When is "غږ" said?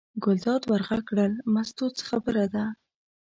0.87-1.01